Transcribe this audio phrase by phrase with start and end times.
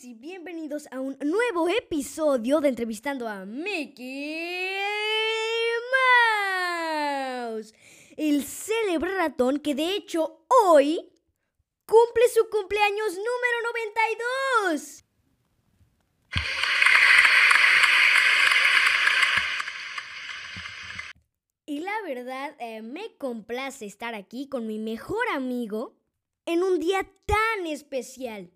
[0.00, 4.74] y bienvenidos a un nuevo episodio de Entrevistando a Mickey
[7.44, 7.74] Mouse,
[8.16, 11.12] el célebre ratón que de hecho hoy
[11.84, 13.58] cumple su cumpleaños número
[14.72, 15.04] 92.
[21.66, 25.98] Y la verdad, eh, me complace estar aquí con mi mejor amigo
[26.46, 28.50] en un día tan especial.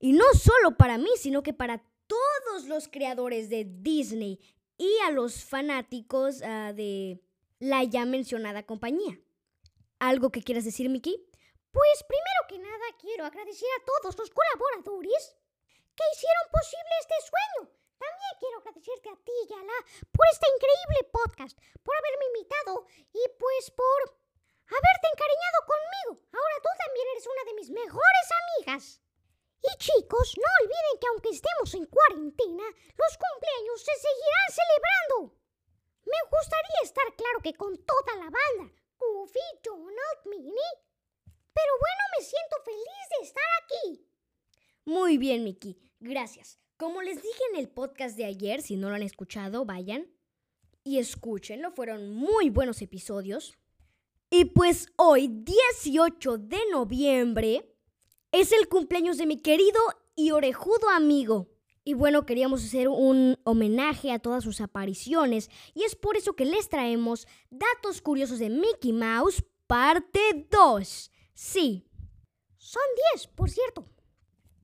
[0.00, 4.40] Y no solo para mí, sino que para todos los creadores de Disney
[4.76, 7.20] y a los fanáticos ah, de
[7.58, 9.18] la ya mencionada compañía.
[9.98, 11.28] ¿Algo que quieras decir, Mickey?
[11.72, 15.36] Pues primero que nada quiero agradecer a todos los colaboradores
[15.94, 17.60] que hicieron posible este sueño.
[17.98, 19.78] También quiero agradecerte a ti, Yala,
[20.14, 24.00] por este increíble podcast, por haberme invitado y pues por
[24.70, 26.10] haberte encariñado conmigo.
[26.30, 29.02] Ahora tú también eres una de mis mejores amigas.
[29.62, 35.38] Y chicos, no olviden que aunque estemos en cuarentena, los cumpleaños se seguirán celebrando.
[36.04, 40.74] Me gustaría estar claro que con toda la banda, Goofy, Donald, Minnie.
[41.24, 44.08] Pero bueno, me siento feliz de estar aquí.
[44.84, 45.76] Muy bien, Mickey.
[46.00, 46.58] Gracias.
[46.76, 50.06] Como les dije en el podcast de ayer, si no lo han escuchado, vayan
[50.84, 51.72] y escúchenlo.
[51.72, 53.58] Fueron muy buenos episodios.
[54.30, 57.74] Y pues hoy, 18 de noviembre,
[58.32, 59.80] es el cumpleaños de mi querido
[60.14, 61.48] y orejudo amigo.
[61.84, 66.44] Y bueno, queríamos hacer un homenaje a todas sus apariciones y es por eso que
[66.44, 71.10] les traemos datos curiosos de Mickey Mouse, parte 2.
[71.32, 71.86] Sí.
[72.58, 72.82] Son
[73.14, 73.86] 10, por cierto.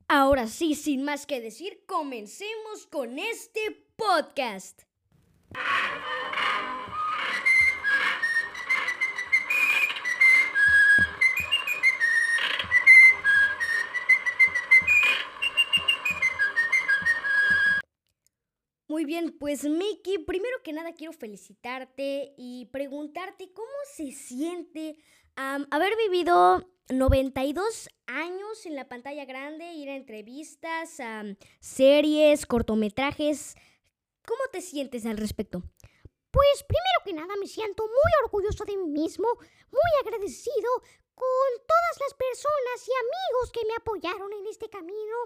[0.06, 4.82] Ahora sí, sin más que decir, comencemos con este podcast.
[18.94, 24.96] Muy bien, pues Mickey, primero que nada quiero felicitarte y preguntarte cómo se siente
[25.36, 30.98] haber vivido 92 años en la pantalla grande, ir a entrevistas,
[31.60, 33.56] series, cortometrajes.
[34.26, 35.62] ¿Cómo te sientes al respecto?
[36.30, 39.28] Pues primero que nada me siento muy orgulloso de mí mismo,
[39.70, 40.70] muy agradecido
[41.14, 45.16] con todas las personas y amigos que me apoyaron en este camino.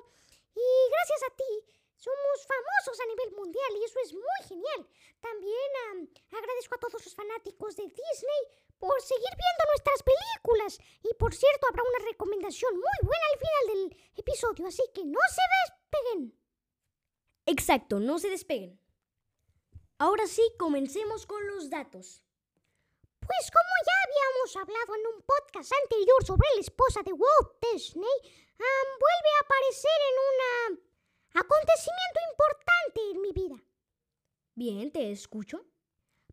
[0.54, 4.86] Y gracias a ti somos famosos a nivel mundial y eso es muy genial.
[5.20, 8.42] También agradezco a todos los fanáticos de Disney
[8.78, 10.78] por seguir viendo nuestras películas.
[11.02, 13.82] Y por cierto, habrá una recomendación muy buena al final del
[14.16, 16.38] episodio, así que no se despeguen.
[17.46, 18.80] Exacto, no se despeguen.
[19.98, 22.22] Ahora sí, comencemos con los datos.
[23.18, 28.18] Pues como ya habíamos hablado en un podcast anterior sobre la esposa de Walt Disney,
[28.56, 30.87] vuelve a aparecer en un
[31.48, 33.56] acontecimiento importante en mi vida.
[34.54, 35.64] Bien, te escucho.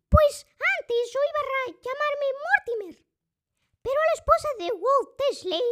[0.08, 0.46] Pues
[0.78, 3.06] antes yo iba a llamarme Mortimer.
[3.82, 5.62] Pero a la esposa de Walt Disney,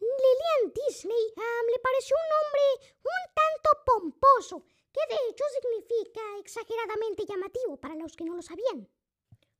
[0.00, 1.24] Lillian Disney,
[1.70, 8.16] le pareció un nombre un tanto pomposo, que de hecho significa exageradamente llamativo para los
[8.16, 8.88] que no lo sabían.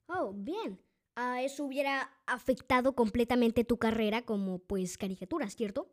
[0.09, 0.81] Oh, bien.
[1.17, 5.89] Ah, eso hubiera afectado completamente tu carrera como, pues, caricatura, ¿cierto?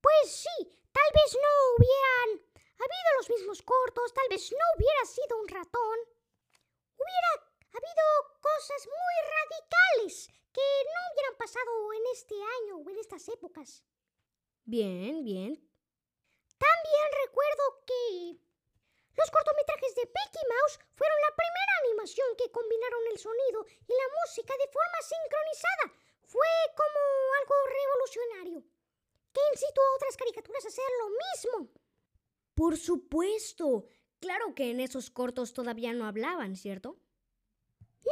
[0.00, 5.38] Pues sí, tal vez no hubieran habido los mismos cortos, tal vez no hubiera sido
[5.38, 5.98] un ratón.
[6.96, 7.30] Hubiera
[7.72, 8.04] habido
[8.40, 13.82] cosas muy radicales que no hubieran pasado en este año o en estas épocas.
[14.64, 15.52] Bien, bien.
[16.58, 18.38] También recuerdo que
[19.16, 24.08] los cortometrajes de Mickey Mouse fueron la primera animación que combinaron el sonido y la
[24.22, 25.84] música de forma sincronizada.
[26.26, 27.00] Fue como
[27.38, 28.58] algo revolucionario,
[29.32, 31.84] que incitó a otras caricaturas a hacer lo mismo.
[32.64, 33.84] Por supuesto.
[34.20, 36.96] Claro que en esos cortos todavía no hablaban, ¿cierto?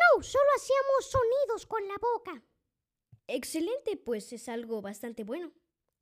[0.01, 2.45] No, solo hacíamos sonidos con la boca.
[3.27, 5.51] Excelente, pues es algo bastante bueno.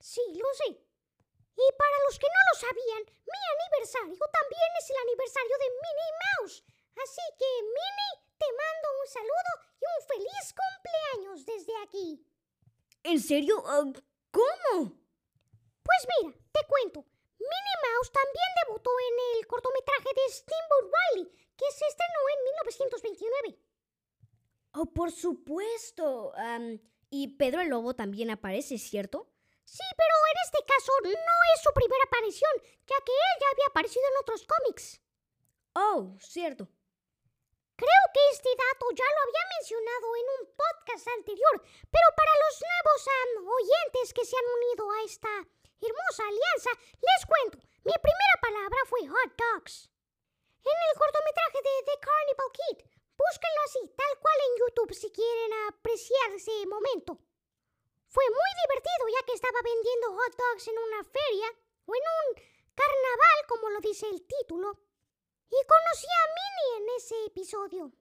[0.00, 0.68] Sí, lo sé.
[0.68, 6.16] Y para los que no lo sabían, mi aniversario también es el aniversario de Minnie
[6.20, 6.64] Mouse.
[7.04, 12.26] Así que, Minnie, te mando un saludo y un feliz cumpleaños desde aquí.
[13.04, 13.62] ¿En serio?
[13.64, 13.84] Ah,
[14.32, 14.90] ¿Cómo?
[15.84, 17.06] Pues mira, te cuento.
[17.40, 21.26] Minnie Mouse también debutó en el cortometraje de Steamboat Wiley,
[21.56, 23.58] que se estrenó en 1929.
[24.74, 26.32] Oh, por supuesto.
[27.10, 29.32] y Pedro el Lobo también aparece, ¿cierto?
[29.64, 32.50] Sí, pero en este caso no es su primera aparición,
[32.86, 35.00] ya que él ya había aparecido en otros cómics.
[35.74, 36.68] Oh, cierto.
[37.76, 41.56] Creo que este dato ya lo había mencionado en un podcast anterior,
[41.88, 42.29] pero para
[42.80, 43.08] nuevos
[43.60, 45.28] oyentes que se han unido a esta
[45.80, 47.58] hermosa alianza, les cuento.
[47.84, 49.90] Mi primera palabra fue hot dogs.
[50.60, 52.78] En el cortometraje de The Carnival Kid.
[53.16, 57.20] Búsquenlo así, tal cual en YouTube si quieren apreciar ese momento.
[58.08, 61.48] Fue muy divertido ya que estaba vendiendo hot dogs en una feria
[61.86, 62.26] o en un
[62.74, 64.72] carnaval, como lo dice el título.
[65.50, 67.92] Y conocí a Minnie en ese episodio.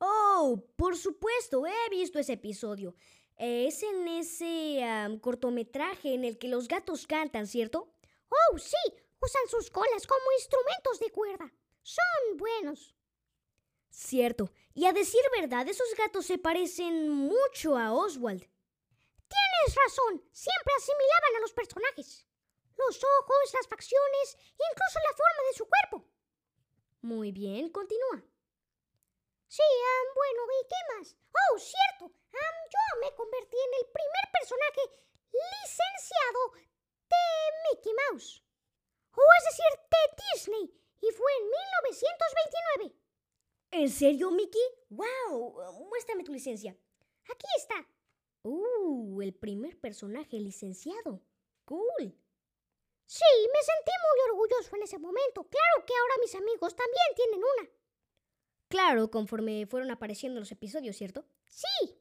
[0.00, 2.94] Oh, por supuesto, he visto ese episodio.
[3.36, 7.92] Es en ese cortometraje en el que los gatos cantan, ¿cierto?
[8.28, 8.76] Oh, sí,
[9.20, 11.52] usan sus colas como instrumentos de cuerda.
[11.82, 12.94] Son buenos.
[13.90, 14.50] Cierto.
[14.74, 18.40] Y a decir verdad, esos gatos se parecen mucho a Oswald.
[18.40, 22.26] Tienes razón, siempre asimilaban a los personajes.
[22.76, 26.08] Los ojos, las facciones, incluso la forma de su cuerpo.
[27.00, 28.22] Muy bien, continúa.
[29.48, 31.16] Sí, am, bueno, ¿y qué más?
[31.32, 34.80] Oh, cierto, am, yo me convertí en el primer personaje
[35.32, 36.40] licenciado
[37.10, 37.22] de
[37.70, 38.42] Mickey Mouse.
[39.14, 40.02] O es decir, de
[40.34, 40.64] Disney,
[41.00, 42.96] y fue en 1929.
[43.70, 44.62] ¿En serio, Mickey?
[44.90, 45.86] ¡Wow!
[45.88, 46.76] Muéstrame tu licencia.
[47.30, 47.86] Aquí está.
[48.42, 49.20] ¡Uh!
[49.22, 51.22] El primer personaje licenciado.
[51.64, 52.14] ¡Cool!
[53.06, 55.44] Sí, me sentí muy orgulloso en ese momento.
[55.44, 57.75] Claro que ahora mis amigos también tienen una.
[58.68, 61.24] Claro, conforme fueron apareciendo los episodios, ¿cierto?
[61.46, 61.96] Sí,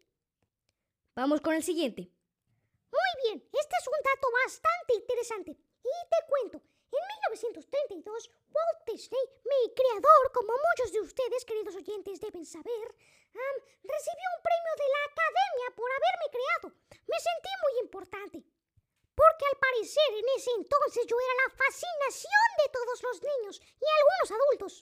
[1.16, 2.12] Vamos con el siguiente.
[2.92, 3.40] muy bien.
[3.40, 5.52] Este es un dato bastante interesante.
[5.56, 6.58] Y te cuento,
[6.92, 12.88] en 1932, Walt Disney, mi creador, como muchos de ustedes, queridos oyentes, deben saber,
[13.32, 16.68] recibió un premio de la Academia por haberme creado.
[17.08, 18.44] Me sentí muy importante.
[19.16, 23.86] Porque al parecer en ese entonces yo era la fascinación de todos los niños y
[23.88, 24.74] algunos adultos.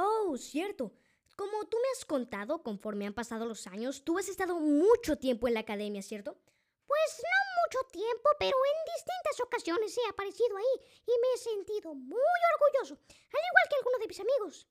[0.00, 0.92] Oh, cierto.
[1.34, 5.48] Como tú me has contado, conforme han pasado los años, tú has estado mucho tiempo
[5.48, 6.38] en la academia, ¿cierto?
[6.86, 10.74] Pues no mucho tiempo, pero en distintas ocasiones he aparecido ahí
[11.04, 14.68] y me he sentido muy orgulloso, al igual que algunos de mis amigos.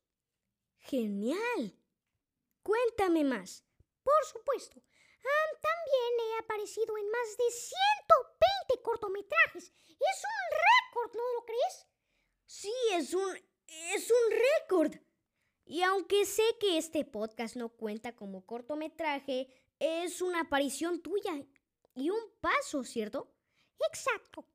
[0.80, 1.78] Genial.
[2.64, 3.66] Cuéntame más.
[4.04, 9.66] Por supuesto, am, también he aparecido en más de 120 cortometrajes.
[9.66, 11.86] Es un récord, ¿no lo crees?
[12.46, 13.36] Sí, es un...
[13.68, 15.07] es un récord.
[15.68, 19.50] Y aunque sé que este podcast no cuenta como cortometraje,
[19.80, 21.44] es una aparición tuya
[21.94, 23.28] y un paso, ¿cierto?
[23.92, 24.46] Exacto.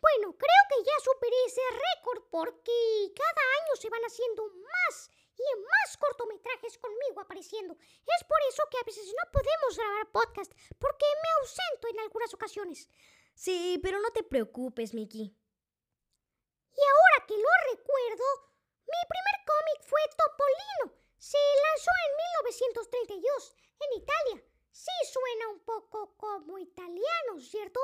[0.00, 5.60] Bueno, creo que ya superé ese récord porque cada año se van haciendo más y
[5.60, 7.74] más cortometrajes conmigo apareciendo.
[7.74, 12.32] Es por eso que a veces no podemos grabar podcast porque me ausento en algunas
[12.32, 12.88] ocasiones.
[13.34, 15.22] Sí, pero no te preocupes, Mickey.
[15.22, 18.53] Y ahora que lo recuerdo,
[18.86, 20.96] mi primer cómic fue Topolino.
[21.18, 24.44] Se lanzó en 1932 en Italia.
[24.70, 27.80] Sí suena un poco como italiano, ¿cierto?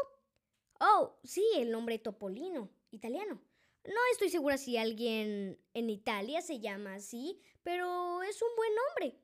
[0.81, 3.41] Oh, sí, el nombre Topolino, italiano.
[3.85, 9.21] No estoy segura si alguien en Italia se llama así, pero es un buen nombre.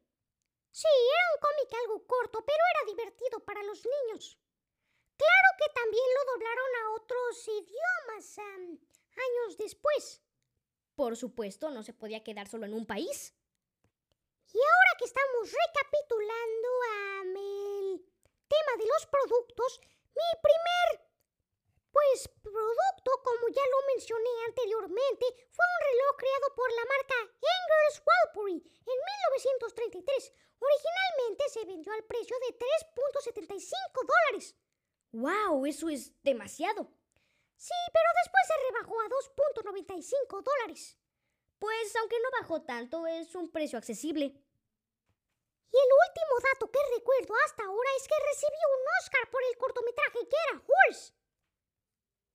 [0.70, 4.38] Sí, era un cómic algo corto, pero era divertido para los niños.
[5.16, 10.22] Claro que también lo doblaron a otros idiomas años después.
[10.96, 13.34] Por supuesto, no se podía quedar solo en un país.
[14.52, 16.68] Y ahora que estamos recapitulando
[17.36, 18.00] el
[18.48, 19.80] tema de los productos,
[20.14, 21.06] mi primer
[21.92, 28.02] pues producto, como ya lo mencioné anteriormente, fue un reloj creado por la marca Engels
[28.04, 28.98] Walbury en
[29.32, 30.32] 1933.
[30.58, 34.56] Originalmente se vendió al precio de 3.75 dólares.
[35.12, 35.66] ¡Wow!
[35.66, 36.88] Eso es demasiado.
[37.56, 40.96] Sí, pero después se rebajó a 2.95 dólares.
[41.58, 44.26] Pues aunque no bajó tanto, es un precio accesible.
[44.26, 49.56] Y el último dato que recuerdo hasta ahora es que recibió un Oscar por el
[49.56, 51.12] cortometraje que era Horse.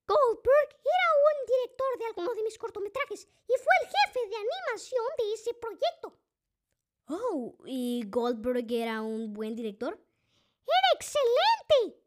[0.07, 5.05] Goldberg era un director de algunos de mis cortometrajes y fue el jefe de animación
[5.17, 6.19] de ese proyecto.
[7.07, 9.93] Oh, ¿y Goldberg era un buen director?
[9.93, 12.01] ¡Era excelente!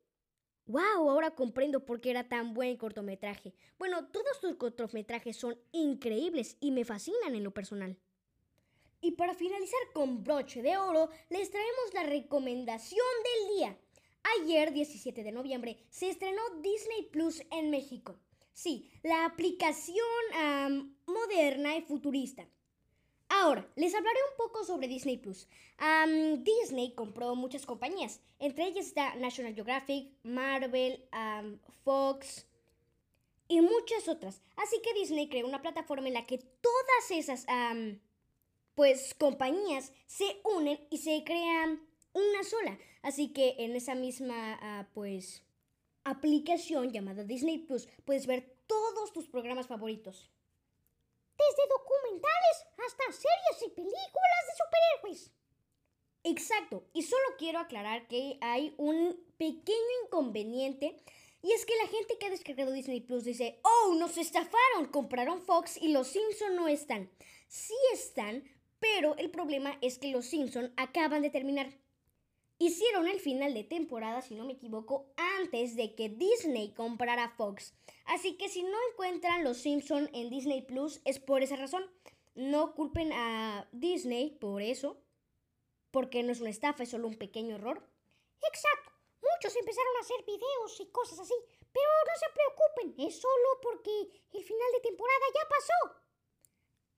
[0.66, 1.10] ¡Wow!
[1.10, 3.54] Ahora comprendo por qué era tan buen cortometraje.
[3.78, 7.98] Bueno, todos tus cortometrajes son increíbles y me fascinan en lo personal.
[9.00, 13.78] Y para finalizar con broche de oro, les traemos la recomendación del día.
[14.40, 18.18] Ayer, 17 de noviembre, se estrenó Disney Plus en México.
[18.54, 20.06] Sí, la aplicación
[21.06, 22.48] moderna y futurista.
[23.40, 25.48] Ahora, les hablaré un poco sobre Disney Plus.
[26.38, 31.04] Disney compró muchas compañías, entre ellas está National Geographic, Marvel,
[31.84, 32.46] Fox
[33.48, 34.40] y muchas otras.
[34.56, 37.46] Así que Disney creó una plataforma en la que todas esas
[38.74, 41.80] pues compañías se unen y se crean
[42.12, 42.78] una sola.
[43.02, 45.42] Así que en esa misma ah, pues
[46.04, 50.30] aplicación llamada Disney Plus puedes ver todos tus programas favoritos.
[52.86, 55.30] Hasta series y películas de superhéroes.
[56.24, 60.96] Exacto, y solo quiero aclarar que hay un pequeño inconveniente
[61.42, 65.42] y es que la gente que ha descargado Disney Plus dice, oh, nos estafaron, compraron
[65.42, 67.10] Fox y los Simpson no están.
[67.48, 68.44] Sí están,
[68.78, 71.70] pero el problema es que los Simpson acaban de terminar.
[72.58, 77.74] Hicieron el final de temporada, si no me equivoco, antes de que Disney comprara Fox.
[78.06, 81.84] Así que si no encuentran los Simpson en Disney Plus es por esa razón.
[82.34, 85.00] No culpen a Disney por eso,
[85.90, 87.88] porque no es una estafa, es solo un pequeño error.
[88.42, 88.92] Exacto.
[89.22, 91.34] Muchos empezaron a hacer videos y cosas así,
[91.72, 96.04] pero no se preocupen, es solo porque el final de temporada ya pasó.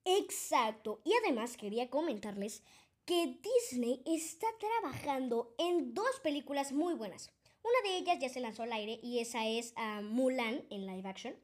[0.06, 1.00] Exacto.
[1.04, 2.62] Y además quería comentarles
[3.04, 7.30] que Disney está trabajando en dos películas muy buenas.
[7.62, 11.08] Una de ellas ya se lanzó al aire y esa es ah, Mulan en live
[11.08, 11.36] action.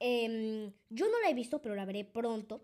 [0.00, 2.60] Em, yo no la he visto, pero la veré pronto.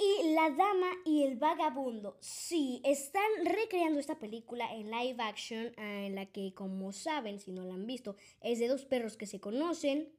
[0.00, 2.16] Y La Dama y el Vagabundo.
[2.20, 7.50] Sí, están recreando esta película en live action, ah, en la que, como saben, si
[7.50, 10.12] no la han visto, es de dos perros que se conocen,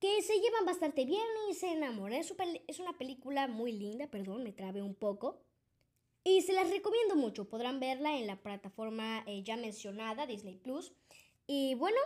[0.00, 2.20] que se llevan bastante bien y se enamoran.
[2.20, 5.42] Es, una película muy linda, perdón, me trabe un poco.
[6.24, 7.50] Y se las recomiendo mucho.
[7.50, 10.94] Podrán verla en la plataforma eh, ya mencionada, Disney Plus.
[11.46, 11.98] Y bueno,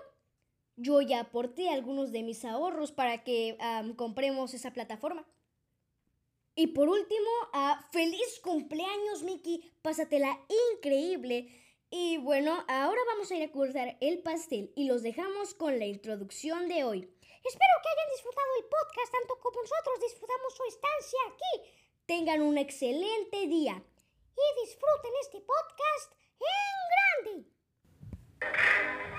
[0.75, 3.57] yo ya aporté algunos de mis ahorros para que
[3.95, 5.25] compremos esa plataforma.
[6.59, 7.31] Y por último,
[7.93, 9.71] feliz cumpleaños, Mickey.
[9.83, 10.41] Pásatela
[10.73, 11.49] increíble.
[11.91, 15.85] Y bueno, ahora vamos a ir a cortar el pastel y los dejamos con la
[15.85, 17.01] introducción de hoy.
[17.45, 21.71] Espero que hayan disfrutado el podcast tanto como nosotros disfrutamos su estancia aquí.
[22.07, 23.85] Tengan un excelente día.
[24.35, 27.35] Y disfruten este podcast en
[28.41, 29.16] grande.